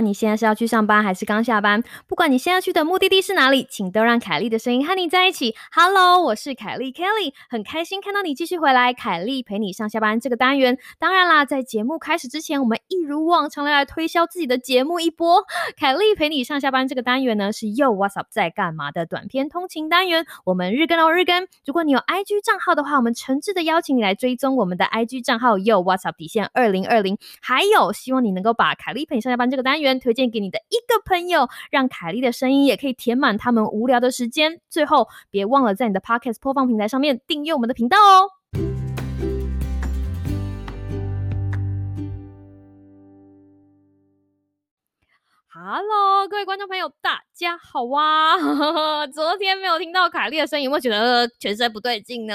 [0.00, 1.82] 你现在是要去上班还是刚下班？
[2.06, 5.54] 不管你现在去的目的地是哪里，请都让凯莉的声音和你在一起。
[5.72, 8.92] Hello，我是凯莉 Kelly，很开心看到你继续回来。
[8.92, 15.44] 凯莉陪你上下班这个单元，当然啦，在节目开始之前，我们一如往常来推销自己的节目一波。
[15.76, 20.26] 凯莉陪你上下班这个单元呢，是 Yo What's Up 在干嘛的短篇通勤单元。
[20.44, 27.18] 我们日更哦日更，如果你有 IG 账号的话，我们诚挚的邀请你来追踪我们的 IG 账号 Yo What's Up 底线二零二零。
[27.40, 29.89] 还有，希望你能够把凯莉陪你上下班这个单元。
[29.98, 34.60] 推荐给你的一个朋友，让凯莉的声音也可以填满他们无聊的时间。
[34.68, 38.30] 最后，别忘了在你的 Podcast 播放平台上面订阅我们的频道哦。
[45.52, 48.36] Hello，各位观众朋友，大家好哇！
[49.12, 52.34] 昨天没有听到凯莉的声音，有没有觉得全身不对劲呢？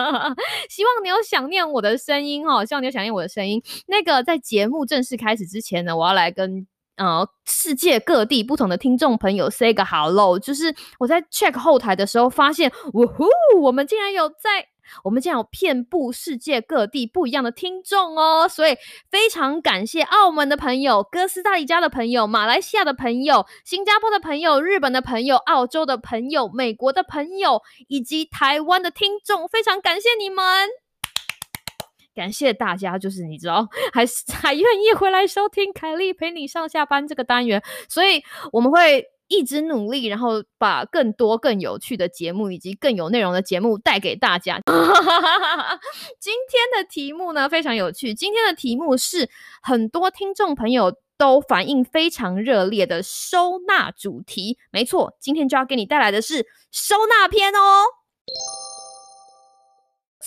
[0.70, 3.62] 希望你有想念我的声音哦，希望你有想念我的声音。
[3.88, 6.66] 那个在节目正式开始之前呢，我要来跟。
[6.96, 13.26] 呃，世界各地不同的听众朋友 say 个 hello，就是我在 check 后台的时候发现，呜呼，
[13.62, 14.68] 我们竟然有在，
[15.04, 18.76] 我们竟然有遍布世界各地不一样的听众哦，所以
[19.10, 30.85] 非常感谢澳门的朋友、哥斯达黎加的朋友、马来西亚的朋友、新加坡的朋友、日本的朋友、澳洲的朋友、美国的朋友以及台湾的听众，非常感谢你们。
[32.16, 44.58] 感谢大家，就是你知道，还是 还愿意回来收听凯莉陪你上下班这个单元，所以我们会一直努力，然后把更多更有趣的节目以及更有内容的节目带给大家。
[46.18, 49.28] 今天的题目呢非常有趣，今天的题目是
[49.60, 54.56] 很多听众朋友都反应非常热烈的收纳主题。
[54.70, 57.84] 没错，今天就要给你带来的是收纳篇哦。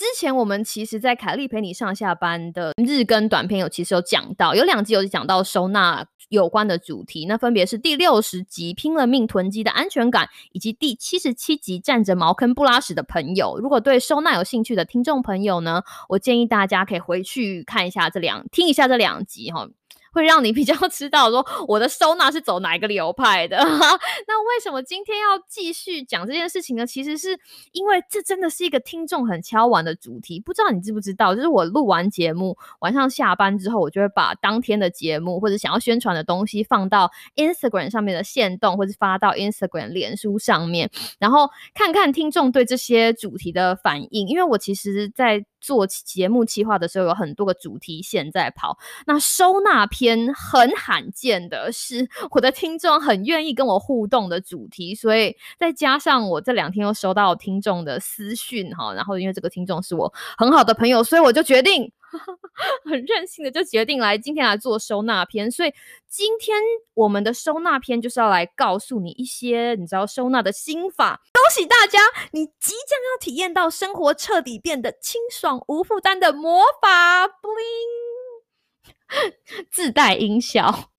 [0.00, 13.58] 之前我们其实，在凯莉陪你上下班的日更短片有其实有讲到，有两集有讲到收纳有关的主题，那分别是第六十集拼了命囤积的安全感，以及第七十七集站着茅坑不拉屎的朋友。
[13.60, 19.68] 如果对收纳有兴趣的听众朋友呢，我建议大家可以回去看一下这两，听一下这两集哈。
[20.12, 23.56] 会让你比较 知道说我的收纳是走哪一个流派的。
[24.26, 26.86] 那为什么今天要继续讲这件事情呢？
[26.86, 27.38] 其实是
[27.72, 30.40] 因为这真的是一个听众很敲完的主题。
[30.40, 31.34] 不知道你知不知道？
[31.34, 44.28] 就是我录完节目，晚上下班之后，我就会把当天的节目或者想要宣传的东西放到 Instagram 上面的线动，或者发到 Instagram 脸书上面，然后看看听众对这些主题的反应。
[44.28, 48.78] 因为我其实，在做节目企划的时候，有很多个主题线在跑。
[49.06, 61.92] 那收纳篇很罕见的是，我的听众很愿意跟我互动的主题，所以再加上我这两天又收到听众的私讯哈，然后因为这个听众是我很好的朋友，所以我就决定。
[62.84, 65.72] 很任性的就决定来今天来做收纳篇，所以
[66.08, 66.58] 今天
[66.94, 71.20] 我们的收纳篇就是要来告诉你一些你知道收纳的心法。
[71.50, 71.98] 恭喜大家，
[72.30, 78.44] 你即将要体验到生活彻底变得清爽无负担的魔法，bling，
[79.68, 80.90] 自带音效。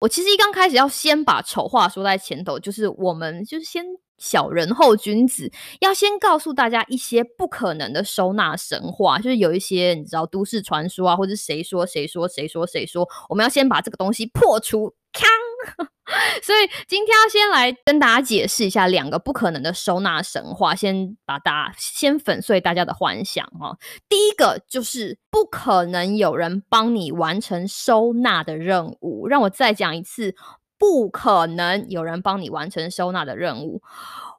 [0.00, 3.84] 我其实一刚开始要先把丑话说在前头，就是我们就是先。
[4.20, 14.92] 小人后君子要先告诉大家一些不可能的收纳神话，就是有一些你知道都市传说啊，或者谁说谁说谁说谁说，我们要先把这个东西破除。
[15.12, 15.22] 锵！
[16.42, 23.76] 所以今天要先来跟大家解释一下两个不可能的收纳神话，先把大家先粉碎大家的幻想哦。
[24.08, 30.34] 第一个就是不可能有人帮你完成收纳的任务，让我再讲一次。
[30.80, 33.82] 不可能有人帮你完成收纳的任务。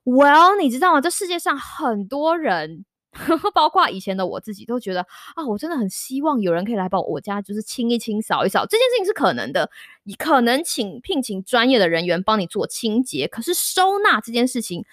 [0.05, 1.01] Well，你知道吗？
[1.01, 2.85] 这世界上很多人，
[3.53, 5.01] 包括以前的我自己，都觉得
[5.35, 8.65] 啊，我真的很希望有人可以来把我家就是清一清、扫一扫。
[8.65, 9.69] 这件事情是可能的，
[10.03, 13.27] 你可能请聘请专业的人员帮你做清洁。
[13.27, 14.85] 可是收纳这件事情，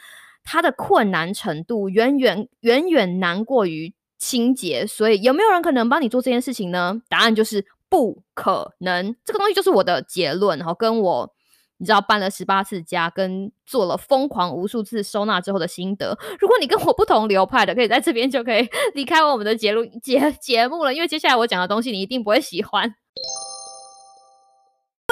[0.44, 4.86] 它的困难程度远远远远难过于清洁。
[4.86, 7.00] 所以，有没有人可能帮你做这件事情呢？
[7.08, 9.14] 答案就是不可能。
[9.24, 11.35] 这个东西就是我的结论，然后跟我。
[11.78, 16.18] 你知道搬了十八次家，跟做了疯狂无数次收纳之后的心得。
[16.38, 22.94] 如果你跟我不同流派的，可以在这边就可以离开我们的节录节节目了，因为接下来我讲的东西你一定不会喜欢。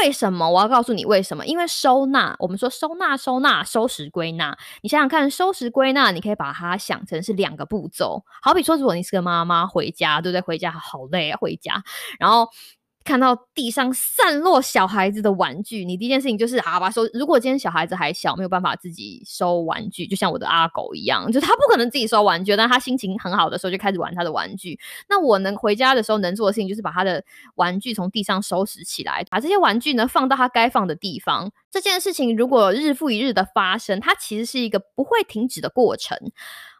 [0.01, 0.51] 为什么？
[0.51, 1.47] 我要告诉你为什么？
[1.47, 4.57] 因为收纳，我们说收纳、收纳、收拾、归纳。
[4.83, 8.25] 你想想看，收拾归纳，你可以把它想成是两个步骤。
[8.43, 10.41] 好比说，如果你是个妈妈回家，对不对？
[10.41, 11.83] 回家好累啊，回家，
[12.19, 12.49] 然后。
[13.05, 17.03] 看到地上散落小孩子的玩具，你第一件事情就是啊，把收。
[17.13, 24.81] 如果今天小孩子还小，没有办法自己收玩具，就像我的阿狗一样，就他不可能自己收玩具，但他心情很好的时候就开始玩他的玩具。
[25.07, 27.23] 那我能回家的时候能做的事情就是把他的
[27.57, 31.53] 玩具从地上收拾起来，把这些玩具呢放到他该放的地方。
[31.71, 36.17] 这件事情如果日复一日的发生，它其实是一个不会停止的过程。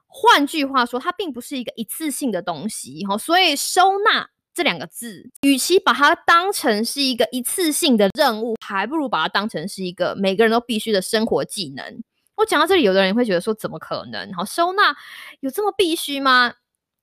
[0.07, 4.31] 换句话说，它并不是一个一次性的东西，哈，所以收纳。
[4.55, 12.03] 这两个字，与其把它当成是一个一次性的任务，还不如把它当成是一个每个人都必须的生活技能。
[12.37, 14.33] 我讲到这里，有的人会觉得说，怎么可能？
[14.33, 14.97] 好，收纳
[15.41, 16.55] 有这么必须吗？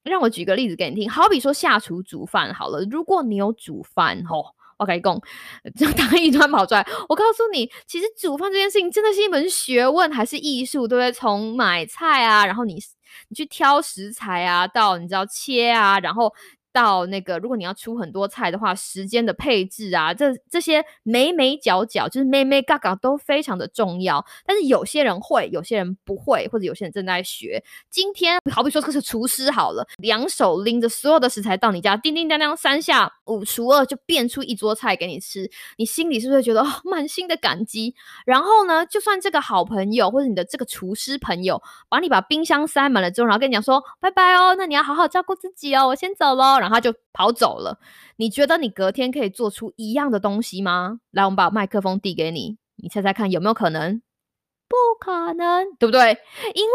[0.04, 5.22] 让我举个例子给你听，好比说下厨煮饭好了，如果你有煮饭，吼，我可以讲，
[5.78, 6.88] 这样 当一团跑出来。
[7.10, 11.12] 我告诉你，其实煮饭这件事情真的是一门学问，还是艺术，对不对？
[11.12, 12.76] 从买菜啊，然后你
[13.28, 16.34] 你去挑食材啊，到你知道切啊，然后。
[16.74, 24.26] 到那个，如果你要出很多菜的话，时间的配置啊，这这些眉眉角角，就是眉眉嘎嘎都非常的重要。
[24.46, 27.64] 但是有些人会，有些人不会，或者有些人正在学。
[27.90, 37.94] 今天好比说这是厨师好了，两手拎着所有的食材到你家，叮叮当当三下五除二就变出一桌菜给你吃，你心里是不是觉得满心的感激？
[38.26, 46.61] 然后呢，就算这个好朋友或者你的这个厨师朋友把你把冰箱塞满了之后，然后跟你讲说拜拜哦，那你要好好照顾自己哦，我先走喽。
[46.62, 47.80] 然后他就跑走了。
[48.18, 51.00] 你觉得你隔天可以做出一样的东西吗？
[51.12, 54.02] 来，我们把麦克风递给你，你猜猜看有没有可能？
[54.70, 56.18] 不可能，对不对？
[56.54, 56.72] 因为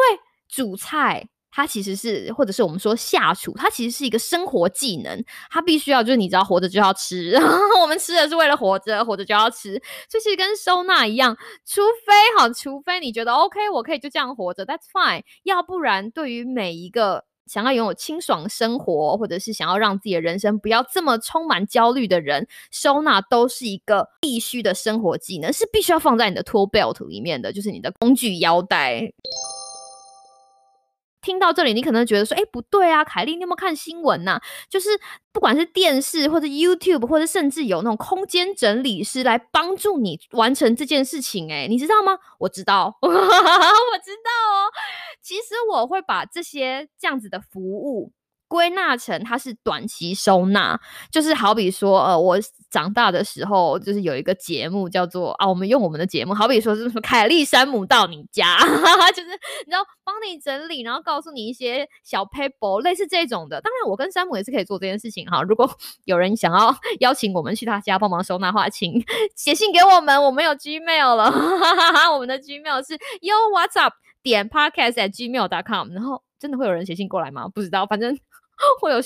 [0.48, 7.34] 煮菜它其实是，或者是我们说下厨，它其实是一个生活技能，它必须要就是你知道活着就要吃，
[7.80, 9.80] 我们吃的是为了活着，活着就要吃，
[10.10, 11.34] 所以其实跟收纳一样，
[11.64, 15.22] 除非好，除非你觉得 OK，我可以就这样活着，That's fine。
[15.44, 17.24] 要不然，对于每一个。
[17.46, 29.12] 想要拥有清爽生活，或者是想要让自己的人生不要这么充满焦虑的人，收纳都是一个必须的生活技能，是必须要放在你的 tool belt 里面的，就是你的工具腰带。
[31.26, 34.40] 听到这里，你可能觉得说：“哎，不对啊，凯莉，你有没有看新闻呐？
[34.70, 34.90] 就是
[35.32, 41.50] 不管是电视或者 YouTube，或者甚至有那种空间整理师来帮助你完成这件事情。
[41.50, 42.16] 哎，你知道吗？
[42.38, 44.70] 我知道， 我知道哦。
[45.20, 48.12] 其实我会把这些这样子的服务。”
[48.56, 50.80] 归纳成它是短期收纳，
[51.10, 52.38] 就是好比说，呃，我
[52.70, 58.58] 长大的时候，就是有一个节目叫做啊，我们用我们的节目，好比说是什么凯莉山姆到你家，
[59.14, 63.60] 就是你知道帮你整理，然后告诉你一些小 paper，类似这种的。
[63.60, 65.42] 当然，我跟山姆也是可以做这件事情哈。
[65.42, 65.70] 如果
[66.06, 69.04] 有人想要 邀请我们去他家帮忙收纳的话，请
[69.36, 73.90] 写信给我们，我们有 Gmail 了，哈哈哈我们的 Gmail 是 youwhatsup
[74.22, 75.90] 点 Podcast at Gmail dot com。
[75.92, 77.48] 然后真的会有人写信过来吗？
[77.54, 78.18] 不知道，反正。
[78.82, 78.98] 我有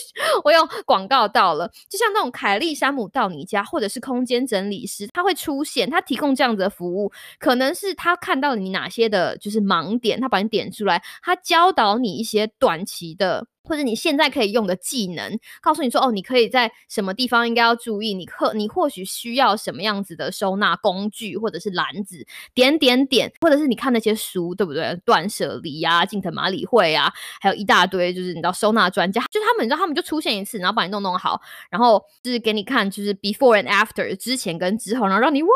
[0.45, 13.47] 我有广告到了，就像那种凯利山姆到你家，或者是空间整理师，他会出现，他提供这样子的服务，可能是他看到你哪些的就是盲点，他把你点出来，他教导你一些短期的。
[13.63, 24.95] 或者你现在可以用的技能，告诉你说哦，你可以在什么地方应该要注意，你可你或许需要什么样子的收纳工具，或者是篮子，点点点，或者是你看那些书，对不对？
[25.05, 31.41] 断舍离呀，近藤麻里惠啊，还有一大堆，就是你知道收纳专家，就是他们，你知道他们就出现一次，然后把你弄弄好，
[31.71, 35.51] 然后就是给你看，就是 before and after 之前跟之后，然后让你哇。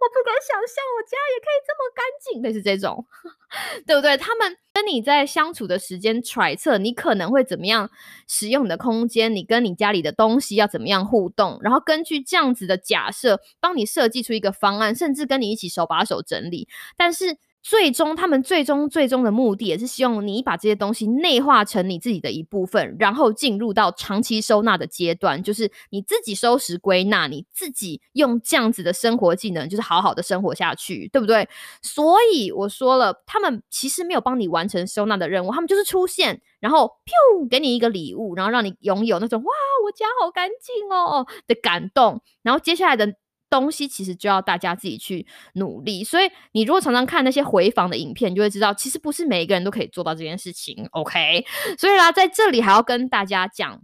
[0.00, 3.04] 我不敢想象我家也可以这么干净，类似这种，
[3.86, 4.16] 对不对？
[4.16, 7.90] 他们跟你在相处的时间，揣测你可能会怎么样
[8.26, 17.36] 使用你的空间，你跟你家里的东西要怎么样互动，然后根据这样子的假设，帮你设计出一个方案，甚至跟你一起手把手整理，但是。
[17.66, 31.48] 最终，他们最终最终的目的也是希望你把这些东西内化成你自己的一部分，然后进入到长期收纳的阶段，就是你自己收拾归纳，你自己用这样子的生活技能，就是好好的生活下去，对不对？
[31.80, 39.50] 所以我说了，他们其实没有帮你完成收纳的任务，他们就是出现，然后噗给你一个礼物，然后让你拥有那种哇，
[39.86, 43.14] 我家好干净哦的感动，然后接下来的。
[43.60, 50.88] 东西其实就要大家自己去努力，所以你如果常常看那些回访的影片，你就会知道，其实不是每一个人都可以做到这件事情。
[50.90, 51.44] OK，
[51.78, 53.80] 所以啦，在这里还要跟大家讲，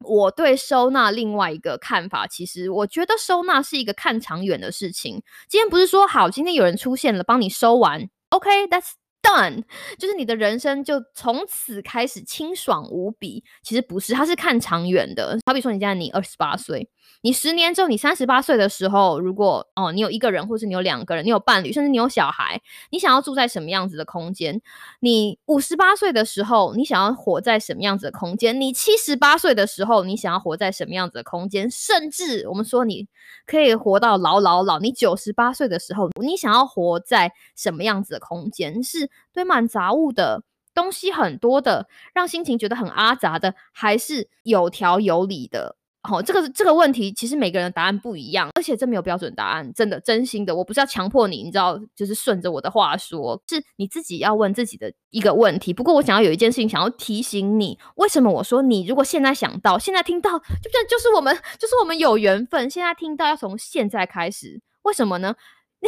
[0.00, 5.22] 我对收纳另外一个看法，其实我觉得收纳是一个看长远的事情。
[5.48, 8.92] 今天不是说好，今天有人出现了帮你收完，OK，That's
[9.24, 9.64] done，
[9.98, 13.42] 就是你的人生就从此开始清爽无比。
[13.62, 15.38] 其实不是，它是看长远的。
[15.46, 16.88] 好比说，你现在你二十八岁。
[17.20, 24.60] 你十年之后，你三十八岁的时候，如果哦，你有一个人，或是你有两个人，你有伴侣，甚至你有小孩，你想要住在什么样子的空间？
[25.00, 28.58] 你五十八岁的时候，你想要活在什么样子的空间？
[28.60, 31.70] 你七十八岁的时候，你想要活在什么样子的空间？
[31.70, 33.08] 甚至我们说你
[33.46, 38.82] 可以活到老老老，你九十八岁的时候，你想要活在什么样子的空间？
[38.82, 40.42] 是堆满杂物的
[40.74, 45.76] 东西很多的，让心情觉得很阿杂的，还是有条有理的？
[46.06, 55.72] 好，这个这个问题其实每个人答案不一样，而且这没有标准答案，真的真心的，我不是要强迫你，你知道，就是顺着我的话说，是你自己要问自己的一个问题。
[55.72, 65.34] 不过我想要有一件事情想要提醒你，为什么我说你如果现在想到，现在听到，就这就是我们，就是我们有缘分，现在听到要从现在开始，为什么呢？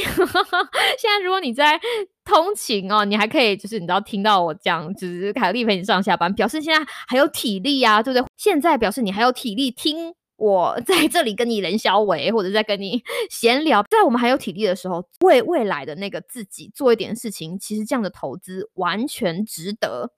[0.99, 1.81] 现在如果你在
[2.25, 8.27] 通勤哦，你还可以就是你知道听到我讲，就是凯丽陪你上下班，表示现在还有体力呀，对不对？
[8.37, 20.11] 现在表示你还有体力听我在这里跟你人消维，或者在跟你 闲聊，在我们还有体力的时候，为未来的那个自己做一点事情，其实这样的投资完全值得。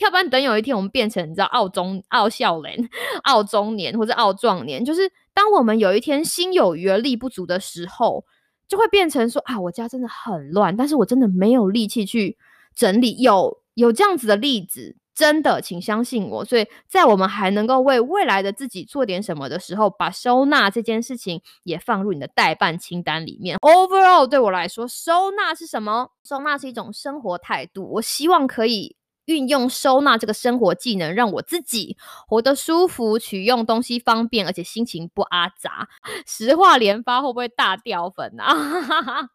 [0.00, 2.88] 要不然等有一天我们变成你知道澳中澳少年、
[3.24, 8.24] 澳中年或者澳壮年，就是当我们有一天心有余而力不足的时候。
[8.66, 12.36] 就会变成说啊，我家真的很乱，但是我真的没有力气去
[12.74, 13.16] 整理。
[13.18, 16.44] 有有这样子的例子，真的，请相信我。
[16.44, 23.58] 所以在我们还能够为未来的自己做点什么的时候，把收纳这件事情也放入你的代办清单里面。
[23.58, 26.10] Overall，对我来说，收纳是什么？
[26.24, 27.88] 收纳是一种生活态度。
[27.92, 28.96] 我希望可以。
[29.26, 35.88] 运用收纳这个生活技能，让我自己活得舒服，取用东西方便，而且心情不阿杂。
[36.26, 38.54] 实话连发，会不会大掉粉啊？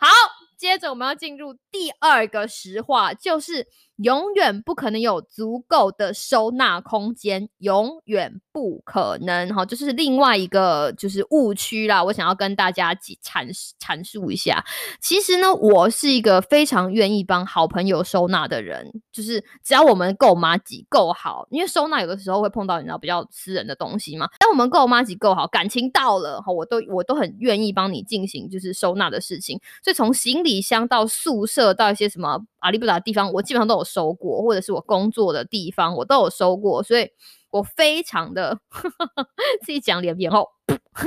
[0.00, 0.08] 好，
[0.56, 3.66] 接着我们要进入第二个实话，就是。
[3.98, 12.02] 永远不可能有足够的收纳空间，永远不可能哈，就是另外一个就是误区啦。
[12.02, 14.64] 我想要跟大家阐阐述一下，
[15.00, 24.28] 其实呢，我是一个非常愿意帮好朋友收纳的人，就是只要我们够妈几够好，因为收纳有的时候会碰到你知道比较私人的东西嘛。
[24.38, 29.60] 但我们够妈几够好，感情到了哈，我都我都很愿意帮你进行就是收纳的事情。
[29.82, 32.46] 所以从行李箱到宿舍到一些什么。
[32.60, 37.08] 阿里不达的地方，我基本上都有收过，或者是我工作的地方，我都有收过，所以
[37.50, 38.58] 我非常的
[39.64, 40.46] 自己讲脸皮厚，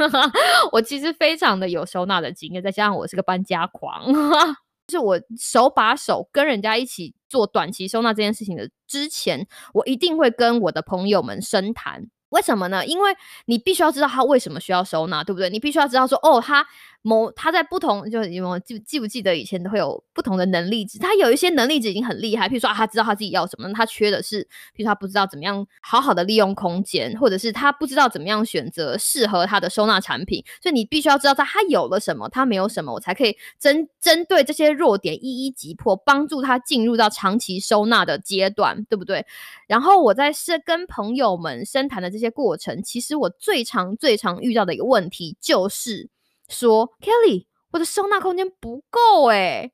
[0.74, 4.06] 我其实非常的有收纳的经验，再加上我是个搬家狂，
[4.88, 12.86] 就是我手把手跟人家一起做短期收纳这件事情的之前，我一定会跟我的朋友们深谈，为什么呢？
[12.86, 15.50] 因为你必须要知道他为什么需要收纳，对不对？
[15.50, 16.66] 你必须要知道说，哦，他。
[17.04, 24.44] 某他在不同，就你们记记不记得以前都会有不同的能力值，他有一些能力值已经很厉害，譬如说，他知道他自己要什么，他缺的是，
[24.76, 39.26] 譬如他不知道怎么样好好的利用空间，或者是他不知道怎么样选择适合他的收纳产品，所以你必须要知道他他有了什么，他没有什么，我才可以针针对这些弱点一一击破，帮助他进入到长期收纳的阶段，对不对？
[39.66, 46.11] 然后我在是跟朋友们深谈的这些过程，其实我最常最常遇到的一个问题就是。
[46.52, 49.72] 说 Kelly，我的收纳空间不够哎，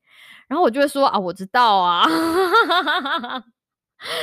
[0.47, 2.05] 然后我就会说啊，我知道啊，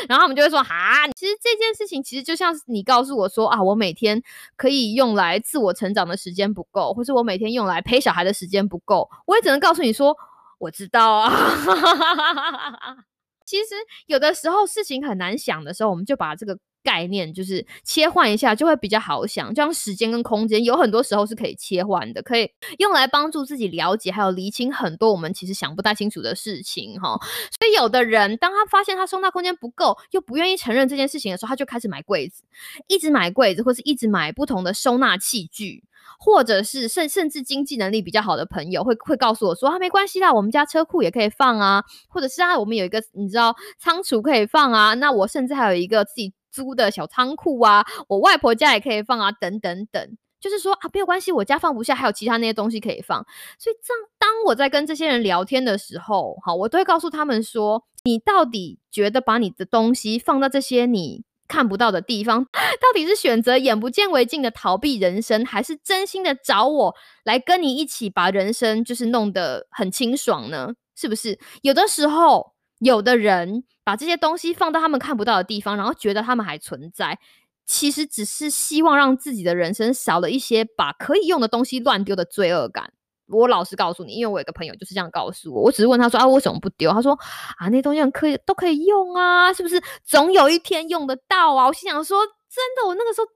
[0.09, 4.23] 然后他们就会说哈，其实这件事情其实就像是你告诉我说啊，我每天
[4.57, 10.17] 可以用来自我成长的时间不够，或是我每天用来陪小孩的时间不够，我也只能告诉你说
[10.59, 11.31] 我知道啊。
[13.45, 13.75] 其实
[14.07, 16.59] 有的时候事情很难想的时候，我们就把这个。
[16.85, 19.49] 概念就是切换一下，就会比较好想。
[19.49, 22.49] 就像时间跟空间，有很多时候是可以切换的，可以
[22.79, 27.19] 用来帮助自己了解，还有厘清很多我们其实想不太清楚的事情哈。
[27.59, 32.45] 所以有的人，当他发现他收纳空间不够，又不愿意承认这件事情的时候，他就开始买柜子，
[32.87, 35.83] 一直买柜子，或是一直买不同的收纳器具，
[36.19, 46.33] 或者是甚甚至经济能力比较好的朋友会会告诉我说，啊，没关系啦，我们家车库也可以放啊，或者是啊，我们有一个你知道仓储可以放啊，那我甚至还有一个自己。
[46.55, 53.27] 租的小仓库啊，我外婆家也可以放啊，等等等，就是说啊，没有关系，我家放不下，还有其他那些东西可以放。
[53.59, 66.95] 所以，当当我在跟这些人聊天的时候，好，我都会告诉他们说，你到底觉得把你的东西放到这些你看不到的地方，到底是选择眼不见为净的逃避人生，还是真心的找我
[67.25, 70.75] 来跟你一起把人生就是弄得很清爽呢？
[70.95, 71.41] 是不是？
[71.63, 72.54] 有的时候。
[72.85, 77.19] 有的人把这些东西放到他们看不到的地方，然后觉得他们还存在，
[77.65, 82.93] 其实只是希望让自己的人生少了一些把可以用的东西乱丢的罪恶感。
[83.27, 86.93] 我老实告诉你，因为我有个朋友就是这样告诉我，我只是问他说啊，为什么不丢？
[86.93, 87.19] 他说
[87.57, 89.83] 啊，那东西可以，都可以用啊，是不是？
[90.05, 91.67] 总有一天用得到啊！
[91.67, 93.27] 我心想说，真的，我那个时候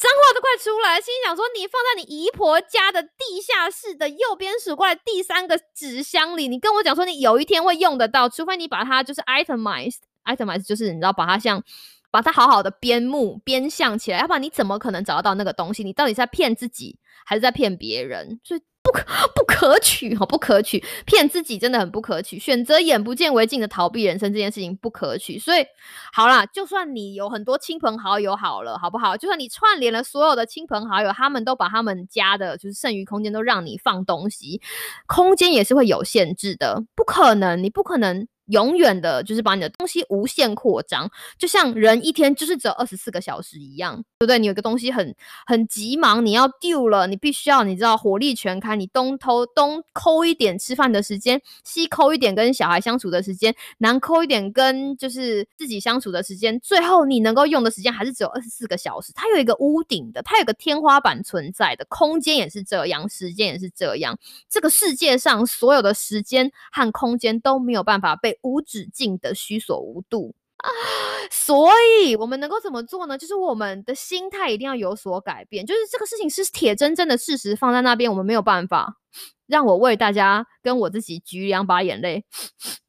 [0.00, 11.62] 脏话都快出来，心想说，你放在你姨婆家的地下室的右边数过来第三个纸箱里，你跟我讲说你有一天会用得到，除非你把它就是 itemized，itemized 就是你知道把它像。
[12.12, 15.84] 把它好好的编目编项起来，要不然你怎么可能找得到那个东西？
[15.84, 18.40] 你到底是在骗自己，还是在骗别人？
[18.42, 19.04] 所以不可
[19.36, 22.40] 不可取哈，不可取，骗自己真的很不可取。
[22.40, 25.38] 选择眼不见为净的逃避人生这件事情不可取。
[25.38, 25.64] 所以
[26.12, 29.16] 好啦，就算你有很多亲朋好友好了，好不好？
[29.16, 34.60] 就算你串联了所有的亲朋好友，他们都把他们家的就是剩余空间都让你放东西，
[35.06, 38.26] 空间也是会有限制的，不可能，你不可能。
[38.50, 44.38] 永远的，就是把你的东西无限扩张，就像人一天就是只有二十四个小时一样，对不对？
[44.38, 45.14] 你有个东西很
[45.46, 59.12] 很急忙，你要丢了，你必须要你知道火力全开，你东偷东抠一点吃饭的时间，西抠一点跟小孩相处的时间，南抠一点跟就是自己相处的时间，最后你能够用的时间还是只有二十四个小时。
[59.14, 64.18] 它有一个屋顶的，它有个天花板存在的，空间也是这样，时间也是这样。
[64.48, 68.39] 这个世界上所有的时间和空间都没有办法被。
[68.42, 70.68] 无止境的虚所无度啊！
[71.30, 71.70] 所
[72.02, 73.16] 以我们能够怎么做呢？
[73.16, 75.64] 就是我们的心态一定要有所改变。
[75.64, 78.96] 就是这个事情是铁铮铮的事实放在那边，我们没有办法
[79.46, 82.24] 让我为大家跟我自己举两把眼泪，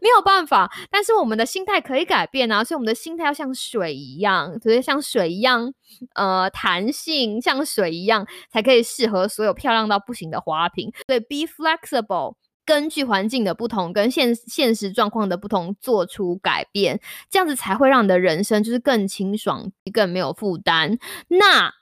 [0.00, 0.70] 没有办法。
[0.90, 2.62] 但是我们的心态可以改变啊！
[2.62, 5.72] 所以我们的心态要像水一样，所以像水一样，
[6.14, 10.92] 呃，弹性像水一样，才可以适合所有漂亮到不行的花瓶。
[11.06, 12.34] 所以 be flexible。
[12.64, 17.00] 根据环境的不同，跟现现实状况的不同做出改变，
[17.30, 20.98] 这样子才会让你的人生就是更清爽、更没有负担。
[21.28, 21.72] 那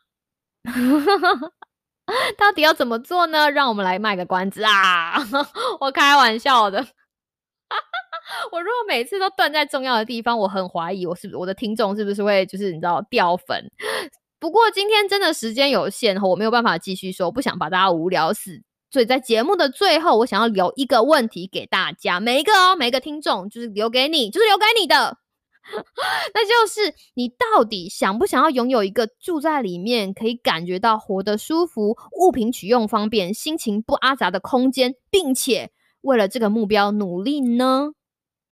[2.37, 3.51] 到底要怎么做呢？
[3.51, 5.15] 让我们来卖个关子啊！
[5.81, 6.85] 我开玩笑的。
[8.53, 13.71] 我如果每次都断在重要的地方，我很怀疑我是不是我的听众是不是会就是你知道掉粉。
[14.41, 18.63] 不过今天真的时间有限，我没有办法继续说，不想把大家无聊死。
[18.91, 25.19] 所以在节目的最后，我想要留一个问题给大家，每一个哦，每一个听众，就是留给你，就是留给你的，
[26.35, 35.71] 那就是你到底想不想要拥有一个住在里面，可以感觉到活得舒服、物品取用方便、心情不阿杂的空间，并且
[36.01, 37.93] 为了这个目标努力呢？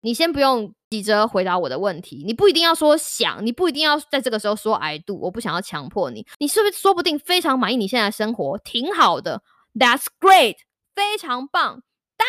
[0.01, 9.42] 你先不用急着回答我的问题，你不一定要说想，你不一定要在这个时候说 I do，我不想要强迫你，你是不是说不定非常满意你现在的生活，挺好的
[9.77, 10.55] ？That's great，
[10.96, 11.83] 非常棒。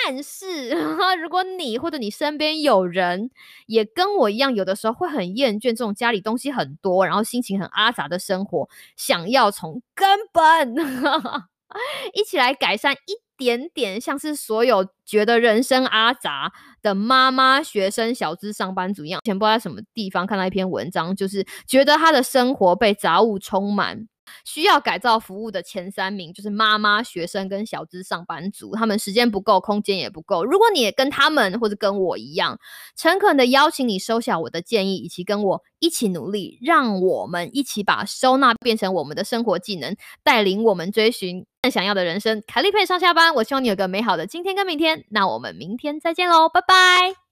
[0.06, 0.70] 但是，
[1.18, 3.30] 如果你或者你身边有人
[3.66, 10.74] 也跟我一样，有的时候会很厌倦这种家里东西很多，然后心情很阿杂的生活，想要从根本
[12.12, 19.22] 一起来改善一点点，像是所有觉得人生阿杂的妈妈、学生、小资、上班族一样。
[19.24, 24.06] 前不知道在什么地方看到一篇文章，就是觉得他的生活被杂物充满。
[24.44, 30.44] 需要改造服务的前三名就是妈妈、学生跟小资上班族，他们时间不够，空间也不够。
[30.44, 32.58] 如果你也跟他们或者跟我一样，
[32.96, 42.42] 诚恳的邀请你收下我的建议，以及跟我一起努力，让我们一起把收纳变成我们的生活技能，带领我们追寻更想要的人生。
[42.46, 45.04] 凯丽佩上下班，我希望你有个美好的今天跟明天。
[45.10, 47.27] 那我们明天再见喽，拜拜。